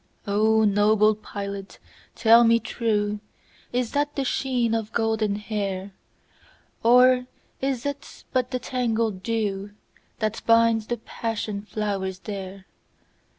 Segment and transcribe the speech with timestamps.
[0.25, 1.77] O noble pilot
[2.15, 5.91] tell me trueIs that the sheen of golden hair?
[6.81, 7.27] Or
[7.61, 12.65] is it but the tangled dewThat binds the passion flowers there?